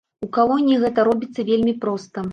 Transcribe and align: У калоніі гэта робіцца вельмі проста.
У 0.25 0.27
калоніі 0.37 0.79
гэта 0.85 1.05
робіцца 1.09 1.47
вельмі 1.51 1.75
проста. 1.85 2.29